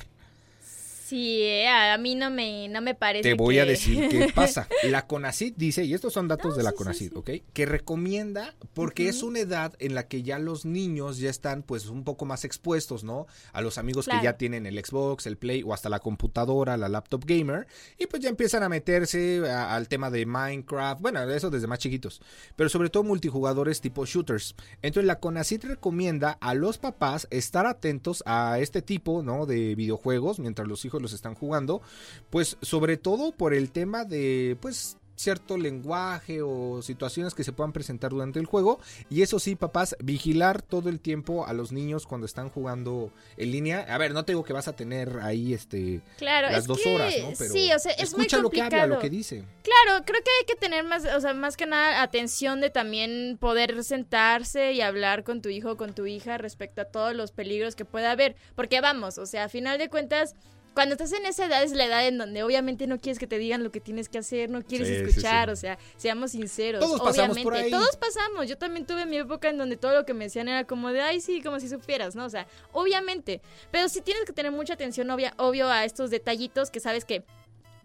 [1.12, 3.28] Sí, eh, a mí no me, no me parece.
[3.28, 4.66] Te voy a decir qué pasa.
[4.84, 7.30] La CONACID dice, y estos son datos de la CONACID, ¿ok?
[7.52, 11.88] Que recomienda, porque es una edad en la que ya los niños ya están pues
[11.88, 13.26] un poco más expuestos, ¿no?
[13.52, 16.88] A los amigos que ya tienen el Xbox, el Play o hasta la computadora, la
[16.88, 17.66] laptop gamer,
[17.98, 22.22] y pues ya empiezan a meterse al tema de Minecraft, bueno, eso desde más chiquitos,
[22.56, 24.54] pero sobre todo multijugadores tipo shooters.
[24.80, 29.44] Entonces la CONACID recomienda a los papás estar atentos a este tipo, ¿no?
[29.44, 31.82] De videojuegos mientras los hijos los están jugando,
[32.30, 37.72] pues sobre todo por el tema de pues cierto lenguaje o situaciones que se puedan
[37.72, 38.80] presentar durante el juego.
[39.08, 43.52] Y eso sí, papás, vigilar todo el tiempo a los niños cuando están jugando en
[43.52, 43.86] línea.
[43.88, 47.14] A ver, no te digo que vas a tener ahí este claro, las dos horas,
[47.20, 47.32] ¿no?
[47.38, 48.42] Pero sí, o sea, es muy complicado.
[48.42, 49.44] lo que habla, lo que dice.
[49.62, 53.38] Claro, creo que hay que tener más, o sea, más que nada atención de también
[53.40, 57.30] poder sentarse y hablar con tu hijo o con tu hija respecto a todos los
[57.30, 58.34] peligros que pueda haber.
[58.56, 60.34] Porque vamos, o sea, a final de cuentas
[60.74, 63.38] cuando estás en esa edad es la edad en donde obviamente no quieres que te
[63.38, 66.80] digan lo que tienes que hacer, no quieres escuchar, o sea, seamos sinceros.
[66.80, 67.70] Todos obviamente, pasamos por ahí.
[67.70, 68.48] todos pasamos.
[68.48, 71.00] Yo también tuve mi época en donde todo lo que me decían era como de,
[71.00, 72.24] ay, sí, como si supieras, ¿no?
[72.24, 73.40] O sea, obviamente.
[73.70, 77.24] Pero sí tienes que tener mucha atención, obvia, obvio, a estos detallitos que sabes que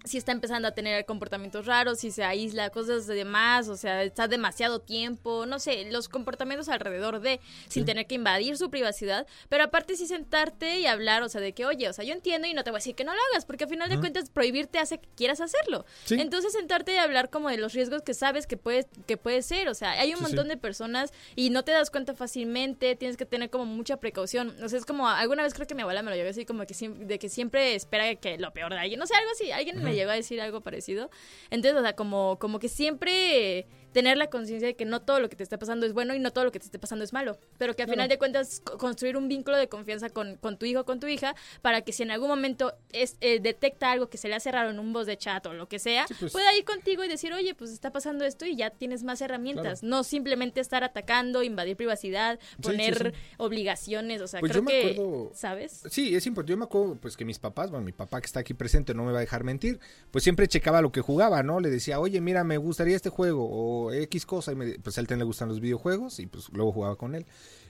[0.07, 4.03] si está empezando a tener comportamientos raros, si se aísla, cosas de más, o sea,
[4.03, 9.27] está demasiado tiempo, no sé, los comportamientos alrededor de, sin tener que invadir su privacidad,
[9.49, 12.47] pero aparte sí sentarte y hablar, o sea, de que, oye, o sea, yo entiendo
[12.47, 14.29] y no te voy a decir que no lo hagas, porque al final de cuentas
[14.29, 15.85] prohibirte hace que quieras hacerlo.
[16.09, 19.69] Entonces sentarte y hablar como de los riesgos que sabes que puede, que puede ser,
[19.69, 23.25] o sea, hay un montón de personas y no te das cuenta fácilmente, tienes que
[23.25, 26.11] tener como mucha precaución, o sea, es como, alguna vez creo que mi abuela me
[26.11, 29.07] lo llegó así como que de que siempre espera que lo peor de alguien, no
[29.07, 31.09] sé, algo así, alguien me llegó a decir algo parecido.
[31.49, 35.29] Entonces, o sea, como, como que siempre tener la conciencia de que no todo lo
[35.29, 37.13] que te está pasando es bueno y no todo lo que te esté pasando es
[37.13, 40.65] malo, pero que al final de cuentas construir un vínculo de confianza con, con, tu
[40.65, 44.09] hijo o con tu hija para que si en algún momento es, eh, detecta algo
[44.09, 46.31] que se le hace raro en un voz de chat o lo que sea, pues.
[46.31, 49.83] pueda ir contigo y decir, oye, pues está pasando esto y ya tienes más herramientas,
[49.83, 55.83] no simplemente estar atacando, invadir privacidad, poner obligaciones, o sea, pues creo que, ¿sabes?
[55.89, 58.39] Sí, es importante, yo me acuerdo pues que mis papás, bueno, mi papá que está
[58.39, 59.79] aquí presente no me va a dejar mentir,
[60.11, 61.59] pues siempre checaba lo que jugaba, ¿no?
[61.59, 65.07] Le decía, oye, mira, me gustaría este juego o X cosa, y pues a él
[65.07, 67.25] también le gustan los videojuegos y pues luego jugaba con él.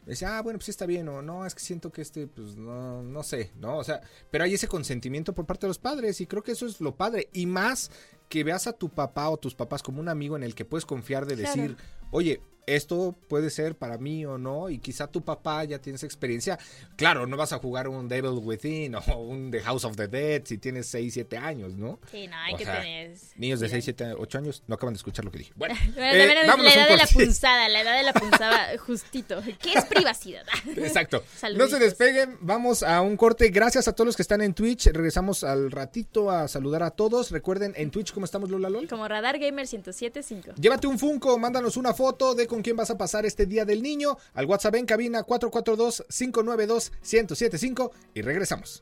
[0.06, 2.28] Me decía, ah, bueno, pues sí está bien, o no, es que siento que este,
[2.28, 3.78] pues no, no sé, ¿no?
[3.78, 6.66] O sea, pero hay ese consentimiento por parte de los padres y creo que eso
[6.66, 7.30] es lo padre.
[7.34, 7.92] Y más
[8.30, 10.86] que veas a tu papá o tus papás como un amigo en el que puedes
[10.86, 11.78] confiar de decir,
[12.12, 16.60] oye, esto puede ser para mí o no, y quizá tu papá ya tienes experiencia.
[16.98, 20.44] Claro, no vas a jugar un Devil Within o un The House of the Dead
[20.46, 22.00] si tienes 6, 7 años, ¿no?
[22.12, 23.16] Sí, no, hay que tener...
[23.38, 25.54] Niños de 6, 7, 8 años no acaban de escuchar lo que dije.
[25.56, 29.42] Bueno, eh, la edad de la punzada, la edad de la punzada, justito.
[29.62, 30.44] ¿Qué es privacidad?
[30.76, 31.24] Exacto.
[31.56, 33.48] No se despeguen, vamos a un corte.
[33.50, 34.88] Gracias a todos los que están en Twitch.
[34.88, 37.32] Regresamos al ratito a saludar a todos.
[37.32, 38.88] Recuerden, en Twitch, ¿cómo estamos, Lola LOL?
[38.88, 40.54] Como Radar Gamer 1075.
[40.60, 43.84] Llévate un Funko, mándanos una foto de con quién vas a pasar este Día del
[43.84, 48.82] Niño al WhatsApp en cabina 442-592-1075 y regresamos.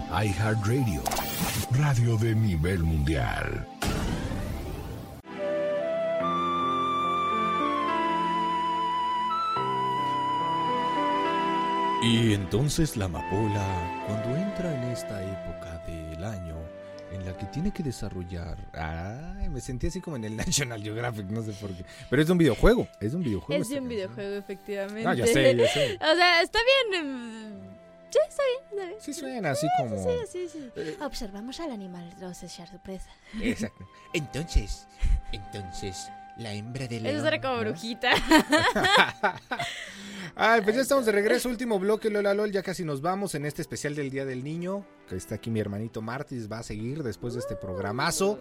[0.11, 1.01] iHeartRadio,
[1.71, 3.65] radio de nivel mundial.
[12.03, 16.57] Y entonces la amapola, cuando entra en esta época del año
[17.13, 18.57] en la que tiene que desarrollar.
[18.73, 21.85] Ay, me sentí así como en el National Geographic, no sé por qué.
[22.09, 23.61] Pero es de un videojuego, es de un videojuego.
[23.61, 25.07] Es de un videojuego, efectivamente.
[25.07, 25.95] Ah, ya sé, ya sé.
[26.01, 26.59] o sea, está
[26.91, 27.80] bien.
[28.11, 29.01] Sí, está bien, está bien.
[29.01, 30.03] Sí, suena así como.
[30.03, 30.69] Sí, sí, sí.
[30.75, 33.09] Eh, Observamos al animal tras echar su presa.
[33.41, 33.87] Exacto.
[34.13, 34.87] Entonces,
[35.31, 37.15] entonces, la hembra de león.
[37.15, 38.11] Eso era como brujita.
[40.35, 41.47] Ay, pues ya estamos de regreso.
[41.49, 42.51] Último bloque, Lola LOL.
[42.51, 44.85] Ya casi nos vamos en este especial del Día del Niño.
[45.07, 46.51] Que está aquí mi hermanito Martis.
[46.51, 48.39] Va a seguir después de este programazo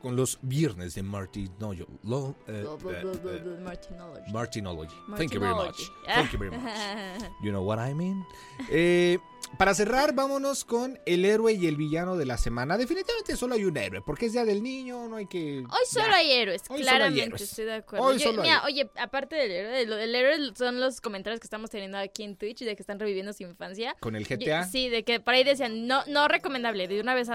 [0.00, 4.32] con los viernes de Martin no, yo, lo, eh, eh, Martinology.
[4.32, 4.94] Martinology.
[5.16, 5.90] Thank you very much.
[6.06, 6.62] Thank you very much.
[7.42, 8.24] You know what I mean?
[8.70, 9.18] Eh,
[9.58, 12.76] para cerrar, vámonos con el héroe y el villano de la semana.
[12.76, 15.58] Definitivamente solo hay un héroe, porque es Día del Niño, no hay que...
[15.58, 18.12] Hoy solo hay héroes, claramente, estoy de acuerdo.
[18.42, 22.36] mira, oye, aparte del héroe, el, héroe son los comentarios que estamos teniendo aquí en
[22.36, 23.96] Twitch de que están reviviendo su infancia.
[24.00, 24.64] ¿Con el GTA?
[24.64, 27.28] sí, de que por ahí decían, no no recomendable, de una vez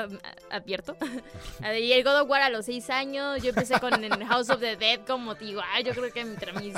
[0.52, 0.95] advierto.
[1.80, 3.91] y el God of War a los seis años, yo empecé con
[4.26, 6.76] House of the Dead como digo, ay, yo creo que entre mis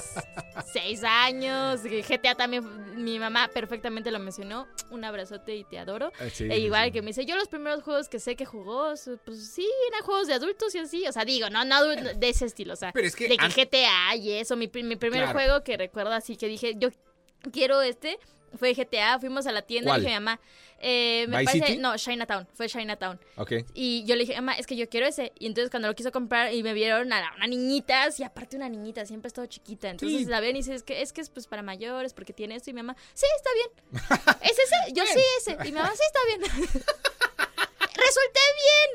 [0.71, 6.11] seis años, GTA también, mi mamá perfectamente lo mencionó, un abrazo y te adoro.
[6.19, 8.93] Ah, e igual que me dice, yo los primeros juegos que sé que jugó,
[9.25, 11.07] pues sí, eran juegos de adultos y así.
[11.07, 12.73] O sea, digo, no, no de ese estilo.
[12.73, 14.55] O sea, de que GTA y eso.
[14.55, 16.89] Mi, mi primer juego que recuerdo así que dije, yo
[17.51, 18.19] quiero este
[18.57, 20.39] fue GTA, fuimos a la tienda y dije, mamá,
[20.79, 23.19] eh, me parece, no, Chinatown, fue Chinatown.
[23.37, 23.53] Ok.
[23.73, 25.31] Y yo le dije, mamá, es que yo quiero ese.
[25.39, 28.69] Y entonces cuando lo quiso comprar y me vieron a una niñita, y aparte una
[28.69, 29.89] niñita, siempre ha estado chiquita.
[29.89, 32.55] Entonces la ven y dice, es que es que es pues para mayores, porque tiene
[32.55, 32.69] esto.
[32.69, 34.39] Y mi mamá, sí, está bien.
[34.41, 34.93] ¿Es ese?
[34.93, 35.57] Yo sí, ese.
[35.67, 36.41] Y mi mamá, sí, está bien.
[37.95, 38.39] Resulté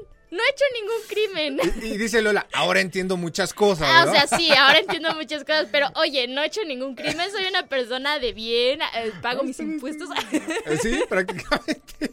[0.05, 1.75] bien no he hecho ningún crimen.
[1.83, 3.89] Y, dice Lola, ahora entiendo muchas cosas.
[3.91, 7.31] Ah, o sea, sí, ahora entiendo muchas cosas, pero oye, no he hecho ningún crimen,
[7.31, 10.09] soy una persona de bien, eh, pago mis impuestos.
[10.33, 12.11] Eh, sí, prácticamente.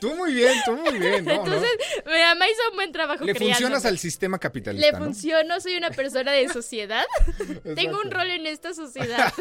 [0.00, 1.28] tú muy bien, tú muy bien.
[1.28, 1.70] Entonces,
[2.06, 3.24] mi mamá hizo un buen trabajo.
[3.24, 4.90] Le funcionas al sistema capitalista.
[4.90, 7.04] Le funciono, soy una persona de sociedad.
[7.74, 9.32] Tengo un rol en esta sociedad.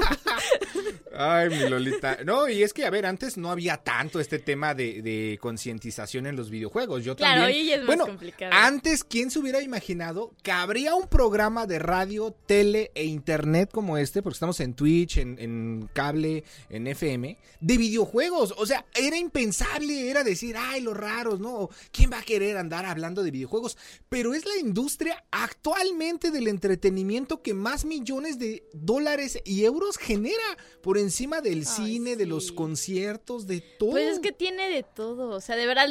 [1.16, 2.20] Ay, mi Lolita.
[2.26, 6.26] No, y es que, a ver, antes no había tanto este tema de, de concientización
[6.26, 7.04] en los videojuegos.
[7.04, 8.52] Yo claro, hoy es más bueno, complicado.
[8.54, 13.98] Antes, ¿quién se hubiera imaginado que habría un programa de radio, tele e internet como
[13.98, 14.22] este?
[14.22, 18.54] Porque estamos en Twitch, en, cable, en FM, de videojuegos.
[18.58, 21.70] O sea, era impensable, era decir, ay, los raros, ¿no?
[21.92, 23.78] ¿Quién va a querer andar hablando de videojuegos,
[24.10, 30.58] pero es la industria actualmente del entretenimiento que más millones de dólares y euros genera
[30.82, 33.92] por encima del cine, de los conciertos, de todo.
[33.92, 35.88] Pues es que tiene de todo, o sea, de verdad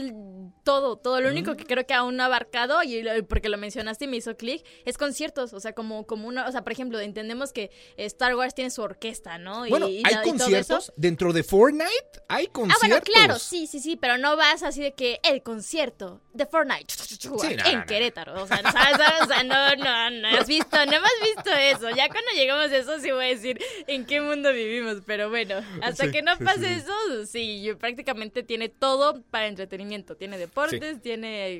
[0.65, 1.20] todo, todo.
[1.21, 4.17] Lo único que creo que aún no ha abarcado, y porque lo mencionaste y me
[4.17, 7.71] hizo clic, es conciertos, o sea, como, como una, o sea, por ejemplo, entendemos que
[7.97, 9.67] Star Wars tiene su orquesta, ¿no?
[9.69, 12.83] Bueno, hay conciertos dentro de Fortnite, hay conciertos.
[12.83, 16.47] Ah, bueno, claro, sí, sí, sí, pero no vas así de que el concierto de
[16.47, 16.95] Fortnite
[17.67, 21.91] en Querétaro, o sea, no, no, no has visto, no hemos visto eso.
[21.91, 25.57] Ya cuando llegamos a eso sí voy a decir en qué mundo vivimos, pero bueno,
[25.83, 31.10] hasta que no pase eso, sí, prácticamente tiene todo para entretenimiento, tiene deportes, tiene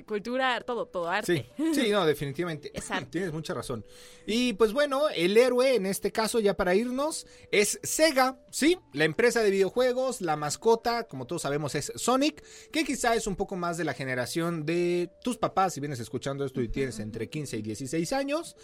[0.07, 1.51] cultura, todo, todo, arte.
[1.57, 2.73] Sí, sí, no, definitivamente.
[3.11, 3.85] Tienes mucha razón.
[4.27, 9.05] Y pues bueno, el héroe en este caso, ya para irnos, es Sega, sí, la
[9.05, 13.57] empresa de videojuegos, la mascota, como todos sabemos, es Sonic, que quizá es un poco
[13.57, 17.57] más de la generación de tus papás, si vienes escuchando esto y tienes entre 15
[17.59, 18.57] y 16 años.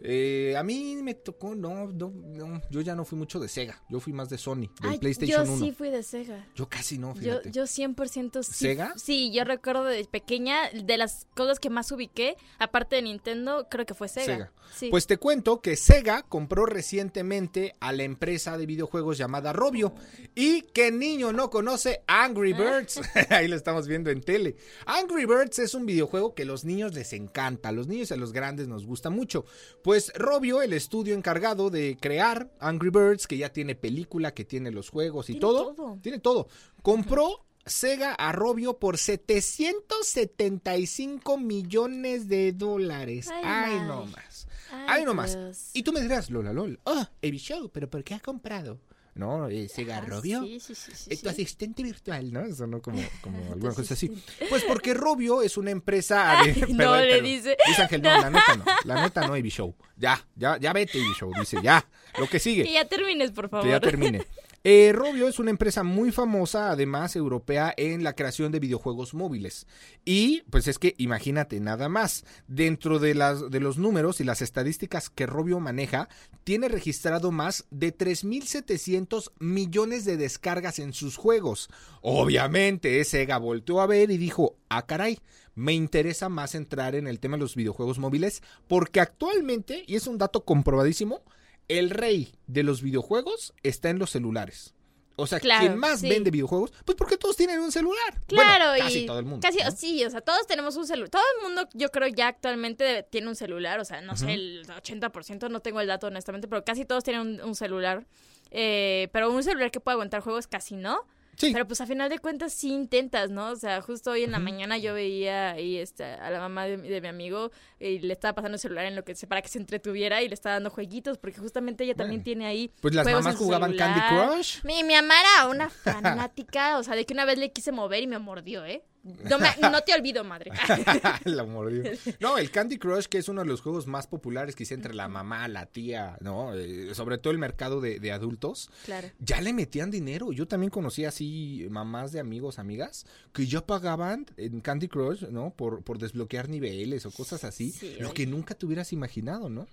[0.00, 3.82] Eh, a mí me tocó, no, no, no, yo ya no fui mucho de Sega,
[3.88, 5.58] yo fui más de Sony, del PlayStation 1.
[5.58, 6.46] Yo sí fui de Sega.
[6.54, 7.50] Yo casi no, fíjate.
[7.50, 8.52] Yo, yo 100% sí.
[8.52, 8.92] ¿Sega?
[8.96, 9.98] Sí, yo recuerdo de
[10.34, 14.50] pequeña, de las cosas que más ubiqué, aparte de Nintendo, creo que fue Sega.
[14.90, 19.94] Pues te cuento que Sega compró recientemente a la empresa de videojuegos llamada Robio.
[20.34, 22.56] Y qué niño no conoce Angry ah.
[22.58, 23.00] Birds.
[23.30, 24.56] Ahí lo estamos viendo en tele.
[24.86, 28.14] Angry Birds es un videojuego que a los niños les encanta, a los niños y
[28.14, 29.44] a los grandes nos gusta mucho.
[29.82, 34.72] Pues Robio, el estudio encargado de crear Angry Birds, que ya tiene película, que tiene
[34.72, 36.48] los juegos y todo, tiene todo,
[36.82, 43.30] compró Sega a Robio por 775 millones de dólares.
[43.42, 44.46] Ay, no más.
[44.70, 45.36] Ay, no más.
[45.72, 48.78] Y tú me dirás, Lola Lol, oh, Evi Show, pero ¿por qué has comprado?
[49.14, 49.48] ¿no?
[49.48, 50.42] Eh, Sega ah, Robio.
[50.42, 52.44] Sí, sí, sí, tu asistente virtual, ¿no?
[52.44, 54.10] Eso no como, como alguna cosa así.
[54.48, 56.40] Pues porque Robio es una empresa.
[56.68, 57.56] no, le dice.
[57.66, 58.64] Dice Ángel, no, la neta no.
[58.84, 59.74] La neta no, Evi Show.
[59.96, 61.32] Ya, ya, ya vete, Evi Show.
[61.38, 61.86] Dice, ya.
[62.18, 62.64] Lo que sigue.
[62.64, 63.64] Que ya termines, por favor.
[63.64, 64.26] Que ya termine.
[64.66, 69.66] Eh, Robio es una empresa muy famosa, además europea, en la creación de videojuegos móviles.
[70.06, 75.10] Y pues es que imagínate nada más, dentro de, de los números y las estadísticas
[75.10, 76.08] que Robio maneja,
[76.44, 81.68] tiene registrado más de 3.700 millones de descargas en sus juegos.
[82.00, 85.18] Obviamente, Sega volteó a ver y dijo, ah caray,
[85.54, 90.06] me interesa más entrar en el tema de los videojuegos móviles porque actualmente, y es
[90.06, 91.22] un dato comprobadísimo,
[91.68, 94.74] el rey de los videojuegos está en los celulares.
[95.16, 98.20] O sea, quien más vende videojuegos, pues porque todos tienen un celular.
[98.26, 99.46] Claro, casi todo el mundo.
[99.46, 101.08] Casi, sí, o sea, todos tenemos un celular.
[101.08, 103.78] Todo el mundo, yo creo, ya actualmente tiene un celular.
[103.78, 107.40] O sea, no sé, el 80%, no tengo el dato honestamente, pero casi todos tienen
[107.40, 108.06] un, celular.
[108.50, 111.06] Eh, pero un celular que pueda aguantar juegos casi no.
[111.40, 113.50] Pero pues a final de cuentas sí intentas, ¿no?
[113.50, 116.76] O sea, justo hoy en la mañana yo veía ahí este, a la mamá de,
[117.00, 120.22] mi amigo y le estaba pasando el celular en lo que para que se entretuviera
[120.22, 122.70] y le estaba dando jueguitos porque justamente ella también tiene ahí.
[122.80, 124.64] Pues las mamás jugaban Candy Crush.
[124.64, 128.02] Mi, mi mamá era una fanática, o sea, de que una vez le quise mover
[128.02, 128.84] y me mordió, ¿eh?
[129.04, 130.50] No, te olvido, madre.
[131.24, 131.84] la mordió.
[132.20, 134.94] No, el Candy Crush, que es uno de los juegos más populares que hice entre
[134.94, 136.54] la mamá, la tía, ¿no?
[136.54, 138.70] Eh, sobre todo el mercado de, adultos.
[138.84, 139.10] Claro.
[139.18, 140.32] Ya le metían dinero.
[140.32, 145.50] Yo también conocí así mamás de amigos, amigas, que ya pagaban en Candy Crush, ¿no?
[145.50, 147.74] Por, por desbloquear niveles o cosas así.
[147.98, 149.66] lo que nunca te hubieras imaginado, ¿no?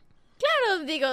[0.62, 1.08] Claro, digo,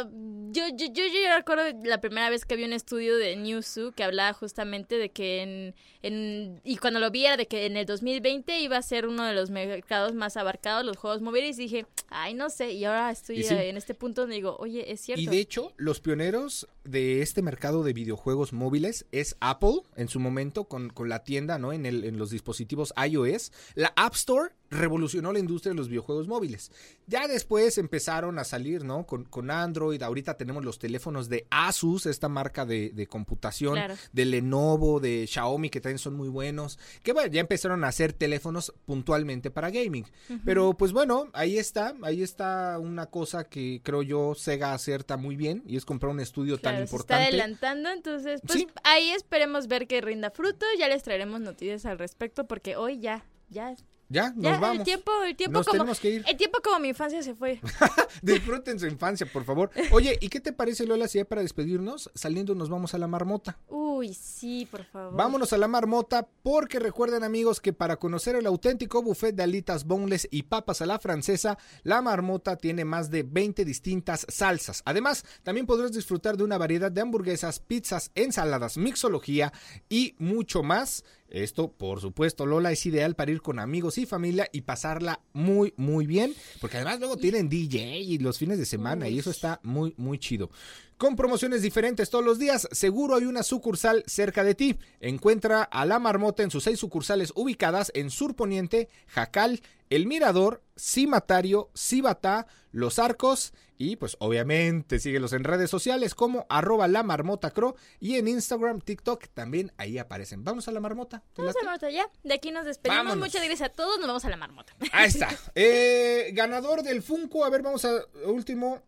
[0.51, 4.05] yo, yo, yo, yo, recuerdo la primera vez que vi un estudio de Newzoo que
[4.05, 7.87] hablaba justamente de que en, en, y cuando lo vi era de que en el
[7.87, 11.87] 2020 iba a ser uno de los mercados más abarcados, los juegos móviles, y dije,
[12.09, 15.23] ay, no sé, y ahora estoy en este punto donde digo, oye, es cierto.
[15.23, 20.21] Y de hecho, los pioneros de este mercado de videojuegos móviles es Apple, en su
[20.21, 21.73] momento, con, con la tienda, ¿no?
[21.73, 26.29] En, el, en los dispositivos iOS, la App Store revolucionó la industria de los videojuegos
[26.29, 26.71] móviles.
[27.07, 29.07] Ya después empezaron a salir, ¿no?
[29.07, 33.79] Con, con Android, ahorita tenemos los teléfonos de Asus, esta marca de, de computación,
[34.13, 38.13] de Lenovo, de Xiaomi, que también son muy buenos, que bueno, ya empezaron a hacer
[38.13, 40.05] teléfonos puntualmente para gaming.
[40.45, 45.37] Pero pues bueno, ahí está, ahí está una cosa que creo yo Sega acerta muy
[45.37, 47.25] bien y es comprar un estudio tan importante.
[47.25, 51.99] está adelantando, entonces pues ahí esperemos ver que rinda fruto, ya les traeremos noticias al
[51.99, 53.75] respecto porque hoy ya, ya
[54.09, 54.79] ya, nos vamos.
[54.79, 55.93] El tiempo, el tiempo como.
[56.03, 57.61] El tiempo como mi infancia se fue.
[58.23, 59.71] Disfruten su infancia, por favor.
[59.93, 63.07] Oye, ¿y qué te parece, Lola, si ya para despedirnos, saliendo nos vamos a la
[63.07, 63.59] marmota?
[63.69, 65.15] Uy, sí, por favor.
[65.15, 69.85] Vámonos a la marmota, porque recuerden, amigos, que para conocer el auténtico buffet de alitas
[69.85, 74.83] boneless y papas a la francesa, la marmota tiene más de 20 distintas salsas.
[74.87, 79.53] Además, también podrás disfrutar de una variedad de hamburguesas, pizzas, ensaladas, mixología
[79.89, 84.49] y mucho más Esto, por supuesto, Lola es ideal para ir con amigos y familia
[84.51, 89.09] y pasarla muy, muy bien, porque además luego tienen DJ y los fines de semana
[89.09, 90.51] y eso está muy, muy chido.
[90.99, 94.77] Con promociones diferentes todos los días, seguro hay una sucursal cerca de ti.
[94.99, 100.61] Encuentra a La Marmota en sus seis sucursales ubicadas en Sur Poniente, Jacal, El Mirador,
[100.77, 107.53] Cimatario, Cibatá, Los Arcos y pues obviamente síguelos en redes sociales como arroba la marmota
[107.53, 110.43] cro y en Instagram, TikTok también ahí aparecen.
[110.43, 111.23] Vamos a la marmota.
[111.37, 112.11] Vamos a la marmota ya.
[112.25, 113.17] De aquí nos despedimos.
[113.17, 114.01] Muchas gracias a todos.
[114.01, 114.75] Nos vamos a la marmota.
[114.91, 115.29] Ahí está.
[115.55, 117.45] Eh, ganador del Funko.
[117.45, 118.83] A ver, vamos a último.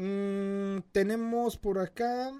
[0.00, 2.32] Mm, tenemos por acá.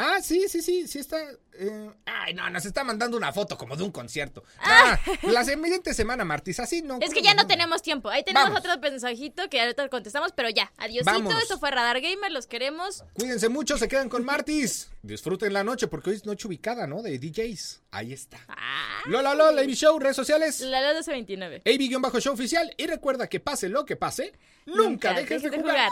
[0.00, 1.18] Ah, sí, sí, sí, sí está.
[1.54, 4.44] Eh, ay, no, nos está mandando una foto como de un concierto.
[4.60, 6.98] Ah, la siguiente semana, Martis, así no.
[7.00, 8.08] Es que ya no, tenemos tiempo.
[8.08, 10.70] Ahí tenemos otro mensajito que ahorita contestamos, pero ya.
[10.76, 13.02] Adiósito, esto fue Radar Gamer, los queremos.
[13.14, 14.88] Cuídense mucho, se quedan con Martis.
[15.02, 17.02] Disfruten la noche porque hoy es noche ubicada, ¿no?
[17.02, 17.82] De DJs.
[17.90, 18.38] Ahí está.
[18.46, 19.00] Ah.
[19.06, 20.60] Lola Lola, AB Show, redes sociales.
[20.60, 21.62] La Lola 29.
[21.64, 22.72] AB-Show oficial.
[22.76, 24.32] Y recuerda que pase lo que pase,
[24.66, 25.90] nunca, dejes, de, jugar.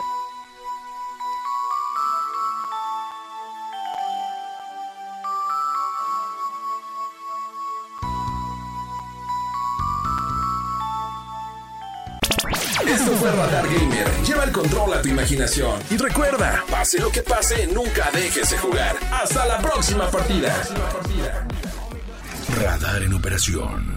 [15.07, 15.81] Tu imaginación.
[15.91, 18.97] Y recuerda, pase lo que pase, nunca dejes de jugar.
[19.13, 20.55] Hasta la próxima partida.
[22.61, 23.96] Radar en operación.